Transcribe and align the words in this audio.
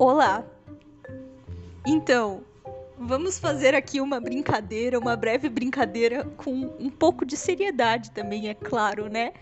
Olá! 0.00 0.42
Então, 1.86 2.40
vamos 2.98 3.38
fazer 3.38 3.74
aqui 3.74 4.00
uma 4.00 4.18
brincadeira, 4.18 4.98
uma 4.98 5.14
breve 5.14 5.50
brincadeira 5.50 6.24
com 6.38 6.74
um 6.80 6.88
pouco 6.88 7.22
de 7.26 7.36
seriedade 7.36 8.10
também, 8.12 8.48
é 8.48 8.54
claro, 8.54 9.10
né? 9.10 9.34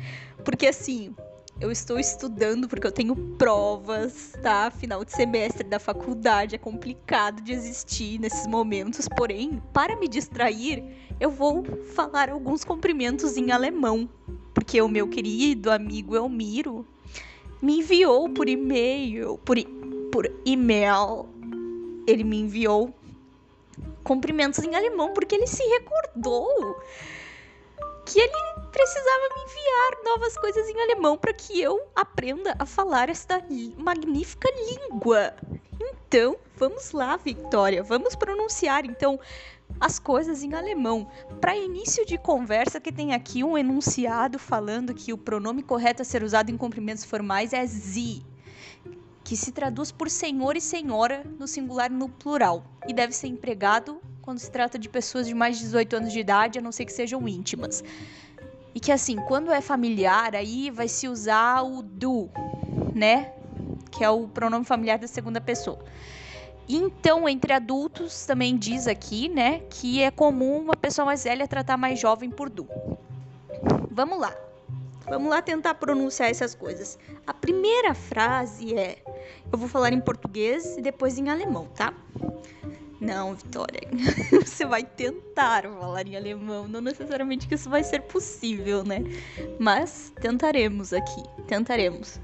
Porque 0.44 0.66
assim, 0.66 1.14
eu 1.60 1.70
estou 1.70 1.96
estudando 1.96 2.66
porque 2.66 2.88
eu 2.88 2.90
tenho 2.90 3.14
provas, 3.14 4.32
tá? 4.42 4.68
Final 4.68 5.04
de 5.04 5.12
semestre 5.12 5.62
da 5.62 5.78
faculdade 5.78 6.56
é 6.56 6.58
complicado 6.58 7.40
de 7.40 7.52
existir 7.52 8.18
nesses 8.18 8.48
momentos, 8.48 9.06
porém, 9.16 9.62
para 9.72 9.94
me 9.94 10.08
distrair, 10.08 10.82
eu 11.20 11.30
vou 11.30 11.64
falar 11.94 12.30
alguns 12.30 12.64
cumprimentos 12.64 13.36
em 13.36 13.52
alemão, 13.52 14.08
porque 14.52 14.82
o 14.82 14.88
meu 14.88 15.06
querido 15.06 15.70
amigo 15.70 16.16
Elmiro 16.16 16.84
me 17.62 17.78
enviou 17.78 18.28
por 18.28 18.48
e-mail, 18.48 19.38
por, 19.44 19.56
por 20.10 20.30
e-mail, 20.44 21.26
ele 22.06 22.24
me 22.24 22.40
enviou 22.40 22.94
cumprimentos 24.02 24.58
em 24.60 24.74
alemão 24.74 25.12
porque 25.12 25.34
ele 25.34 25.46
se 25.46 25.62
recordou 25.62 26.80
que 28.06 28.18
ele 28.18 28.32
precisava 28.72 29.28
me 29.34 29.42
enviar 29.42 30.04
novas 30.04 30.36
coisas 30.38 30.66
em 30.68 30.80
alemão 30.80 31.18
para 31.18 31.32
que 31.32 31.60
eu 31.60 31.86
aprenda 31.94 32.56
a 32.58 32.64
falar 32.64 33.10
esta 33.10 33.42
magnífica 33.76 34.48
língua. 34.50 35.34
Então, 35.80 36.36
vamos 36.56 36.92
lá, 36.92 37.16
Victoria, 37.18 37.82
vamos 37.82 38.16
pronunciar 38.16 38.86
então 38.86 39.20
as 39.78 39.98
coisas 39.98 40.42
em 40.42 40.54
alemão. 40.54 41.10
Para 41.40 41.54
início 41.54 42.06
de 42.06 42.16
conversa, 42.16 42.80
que 42.80 42.90
tem 42.90 43.12
aqui 43.12 43.44
um 43.44 43.58
enunciado 43.58 44.38
falando 44.38 44.94
que 44.94 45.12
o 45.12 45.18
pronome 45.18 45.62
correto 45.62 46.00
a 46.00 46.04
ser 46.04 46.22
usado 46.22 46.50
em 46.50 46.56
cumprimentos 46.56 47.04
formais 47.04 47.52
é 47.52 47.66
sie, 47.66 48.24
que 49.28 49.36
se 49.36 49.52
traduz 49.52 49.92
por 49.92 50.08
senhor 50.08 50.56
e 50.56 50.60
senhora 50.60 51.22
no 51.38 51.46
singular 51.46 51.90
e 51.90 51.94
no 51.94 52.08
plural, 52.08 52.64
e 52.88 52.94
deve 52.94 53.12
ser 53.12 53.26
empregado 53.26 54.00
quando 54.22 54.38
se 54.38 54.50
trata 54.50 54.78
de 54.78 54.88
pessoas 54.88 55.26
de 55.26 55.34
mais 55.34 55.58
de 55.58 55.64
18 55.64 55.96
anos 55.96 56.12
de 56.14 56.18
idade, 56.18 56.58
a 56.58 56.62
não 56.62 56.72
ser 56.72 56.86
que 56.86 56.92
sejam 56.94 57.28
íntimas. 57.28 57.84
E 58.74 58.80
que 58.80 58.90
assim, 58.90 59.16
quando 59.16 59.52
é 59.52 59.60
familiar, 59.60 60.34
aí 60.34 60.70
vai 60.70 60.88
se 60.88 61.08
usar 61.08 61.60
o 61.60 61.82
du, 61.82 62.30
né? 62.94 63.34
Que 63.90 64.02
é 64.02 64.08
o 64.08 64.26
pronome 64.26 64.64
familiar 64.64 64.98
da 64.98 65.06
segunda 65.06 65.42
pessoa. 65.42 65.78
Então, 66.66 67.28
entre 67.28 67.52
adultos, 67.52 68.24
também 68.24 68.56
diz 68.56 68.86
aqui, 68.86 69.28
né, 69.28 69.60
que 69.68 70.02
é 70.02 70.10
comum 70.10 70.58
uma 70.58 70.76
pessoa 70.76 71.04
mais 71.04 71.24
velha 71.24 71.46
tratar 71.46 71.76
mais 71.76 72.00
jovem 72.00 72.30
por 72.30 72.48
du. 72.48 72.66
Vamos 73.90 74.18
lá. 74.18 74.47
Vamos 75.08 75.30
lá 75.30 75.40
tentar 75.40 75.74
pronunciar 75.74 76.30
essas 76.30 76.54
coisas. 76.54 76.98
A 77.26 77.32
primeira 77.32 77.94
frase 77.94 78.74
é: 78.74 79.02
eu 79.50 79.58
vou 79.58 79.68
falar 79.68 79.92
em 79.92 80.00
português 80.00 80.76
e 80.76 80.82
depois 80.82 81.18
em 81.18 81.28
alemão, 81.28 81.66
tá? 81.74 81.94
Não, 83.00 83.34
Vitória, 83.34 83.88
você 84.44 84.64
vai 84.64 84.82
tentar 84.82 85.62
falar 85.62 86.06
em 86.06 86.16
alemão. 86.16 86.66
Não 86.66 86.80
necessariamente 86.80 87.46
que 87.46 87.54
isso 87.54 87.70
vai 87.70 87.84
ser 87.84 88.02
possível, 88.02 88.82
né? 88.82 89.02
Mas 89.58 90.12
tentaremos 90.20 90.92
aqui, 90.92 91.22
tentaremos. 91.46 92.20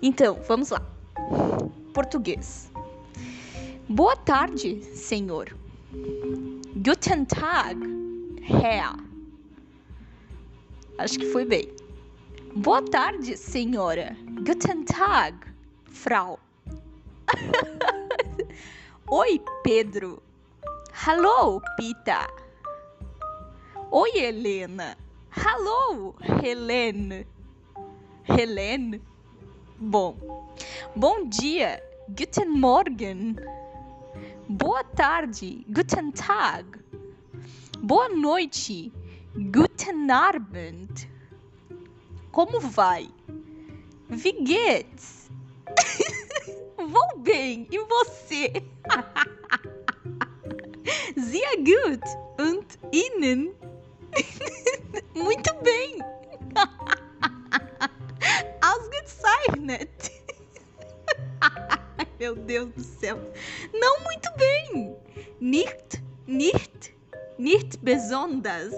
Então, 0.00 0.38
vamos 0.48 0.70
lá. 0.70 0.82
Português. 1.92 2.70
Boa 3.88 4.16
tarde, 4.16 4.82
senhor. 4.84 5.54
Guten 6.76 7.24
Tag, 7.26 7.78
Herr. 8.48 8.96
Acho 10.96 11.18
que 11.18 11.26
foi 11.26 11.44
bem. 11.44 11.79
Boa 12.54 12.82
tarde, 12.82 13.36
senhora. 13.36 14.16
Guten 14.44 14.84
Tag, 14.84 15.54
Frau. 15.84 16.36
Oi, 19.08 19.40
Pedro. 19.62 20.20
Hello, 20.92 21.62
Pita. 21.76 22.26
Oi, 23.92 24.10
Helena. 24.16 24.96
Hello, 25.30 26.16
Helene. 26.42 27.24
Helene? 28.24 29.00
Bom. 29.78 30.16
Bom 30.96 31.28
dia. 31.28 31.80
Guten 32.08 32.50
Morgen. 32.50 33.36
Boa 34.48 34.82
tarde. 34.82 35.64
Guten 35.72 36.10
Tag. 36.10 36.64
Boa 37.78 38.08
noite. 38.08 38.90
Guten 39.52 40.10
Abend. 40.10 41.09
Como 42.32 42.60
vai? 42.60 43.08
Geht's? 44.42 45.30
Vou 46.76 47.18
bem. 47.18 47.66
E 47.70 47.78
você? 47.78 48.52
Sehr 51.16 51.56
gut. 51.56 52.02
Und 52.38 52.78
Ihnen? 52.92 53.54
Muito 55.14 55.54
bem. 55.62 55.98
Ausgezeichnet. 58.62 60.12
Meu 62.18 62.34
Deus 62.36 62.74
do 62.74 62.82
céu. 62.82 63.18
Não 63.72 64.00
muito 64.00 64.30
bem. 64.36 64.94
Nicht, 65.40 66.02
nicht, 66.26 66.94
nicht 67.38 67.78
besonders. 67.78 68.74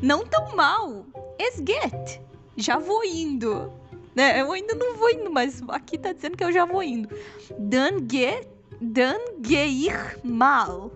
Não 0.00 0.26
tão 0.26 0.54
mal. 0.54 1.04
Es 1.38 1.60
geht. 1.60 2.20
Já 2.56 2.78
vou 2.78 3.04
indo. 3.04 3.72
Né? 4.14 4.40
Eu 4.40 4.52
ainda 4.52 4.74
não 4.74 4.96
vou 4.96 5.10
indo, 5.10 5.30
mas 5.30 5.62
aqui 5.68 5.98
tá 5.98 6.12
dizendo 6.12 6.36
que 6.36 6.44
eu 6.44 6.52
já 6.52 6.64
vou 6.64 6.82
indo. 6.82 7.08
Dan 7.58 8.06
ge, 8.10 8.46
dan 8.80 9.18
geir 9.42 10.18
mal. 10.22 10.92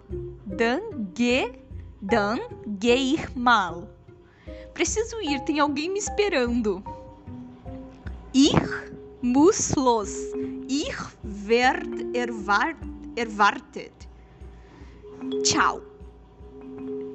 Dan 0.47 0.81
ge, 1.17 1.53
dan 2.01 2.39
geir 2.81 3.31
mal. 3.37 3.89
Preciso 4.73 5.21
ir, 5.21 5.41
tem 5.41 5.59
alguém 5.59 5.91
me 5.91 5.99
esperando. 5.99 6.83
Ich 8.33 8.55
muss 9.21 9.75
los. 9.75 10.15
Ich 10.69 10.97
werd 11.25 12.15
erwart, 12.15 12.77
erwartet. 13.17 13.93
Tchau. 15.43 15.81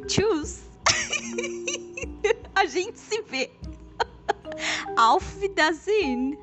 Tschüss. 0.07 0.62
A 2.55 2.66
gente 2.66 2.99
se 2.99 3.21
vê. 3.21 3.51
Auf 4.97 5.39
Wiedersehen. 5.39 6.38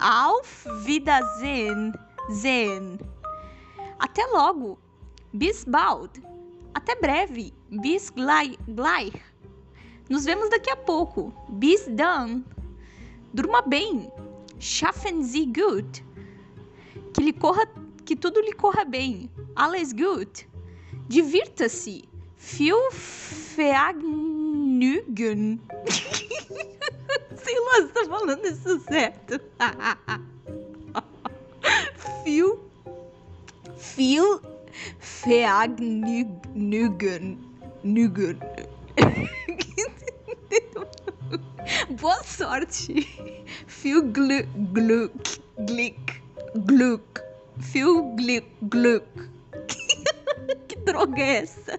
Auf 0.00 0.66
Wiedersehen. 0.84 1.92
Zen. 2.30 2.98
Até 3.98 4.24
logo. 4.26 4.78
Bis 5.32 5.64
bald. 5.64 6.22
Até 6.74 6.94
breve. 6.94 7.52
Bis 7.70 8.10
gleich. 8.10 8.58
Nos 10.08 10.24
vemos 10.24 10.50
daqui 10.50 10.70
a 10.70 10.76
pouco. 10.76 11.32
Bis 11.48 11.86
dann. 11.88 12.44
Durma 13.32 13.62
bem. 13.62 14.10
Schaffen 14.58 15.22
Sie 15.22 15.46
gut. 15.46 16.02
Que 17.14 17.22
lhe 17.22 17.32
corra, 17.32 17.66
que 18.04 18.16
tudo 18.16 18.40
lhe 18.40 18.52
corra 18.52 18.84
bem. 18.84 19.30
Alles 19.54 19.92
gut. 19.92 20.46
Divirta-se. 21.08 22.09
Viel 22.42 22.90
Vergnügen. 23.54 24.00
Sei 27.36 27.60
lá 27.60 27.86
se 27.86 27.88
tá 27.92 28.06
falando 28.06 28.46
isso 28.46 28.80
certo. 28.80 29.38
Viel. 32.24 32.58
Viel 33.76 34.40
Vergnügen. 34.98 36.30
Nügen. 37.84 38.40
Boa 42.00 42.24
sorte. 42.24 43.06
Viel 43.66 44.02
Glück. 44.12 44.48
Glück. 44.72 45.12
Glück. 45.58 46.22
Glück. 46.66 47.22
Viel 47.58 48.16
Glück. 48.16 48.46
Glück. 48.62 49.30
que 50.68 50.76
droga 50.76 51.22
é 51.22 51.42
essa? 51.42 51.78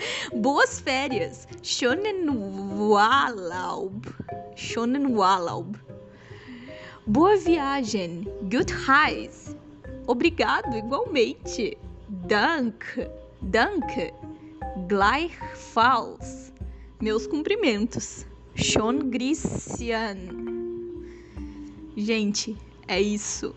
Boas 0.34 0.80
férias. 0.80 1.46
Schönen 1.62 2.28
Urlaub. 2.28 4.06
Schönen 4.56 5.06
Urlaub. 5.06 5.76
Boa 7.06 7.36
viagem. 7.36 8.24
Good 8.42 8.70
Reise. 8.86 9.56
Obrigado, 10.06 10.76
igualmente. 10.76 11.76
Dank. 12.26 12.84
Dank. 13.42 14.12
Gleichfalls. 14.88 16.52
Meus 17.00 17.26
cumprimentos. 17.26 18.26
Schon 18.54 19.10
Christian. 19.10 20.16
Gente, 21.96 22.56
é 22.88 23.00
isso. 23.00 23.54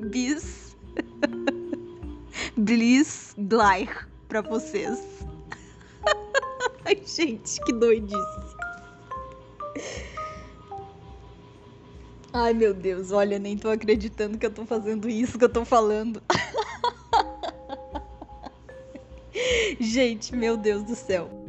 Bis. 0.10 0.76
Bliss 2.56 3.34
gleich 3.38 4.09
para 4.30 4.40
vocês. 4.40 5.26
Ai, 6.86 7.02
gente, 7.04 7.60
que 7.64 7.72
doidice. 7.72 8.16
Ai, 12.32 12.54
meu 12.54 12.72
Deus, 12.72 13.10
olha, 13.10 13.40
nem 13.40 13.58
tô 13.58 13.68
acreditando 13.68 14.38
que 14.38 14.46
eu 14.46 14.54
tô 14.54 14.64
fazendo 14.64 15.08
isso 15.08 15.36
que 15.36 15.44
eu 15.44 15.48
tô 15.48 15.64
falando. 15.64 16.22
Gente, 19.80 20.34
meu 20.34 20.56
Deus 20.56 20.84
do 20.84 20.94
céu. 20.94 21.39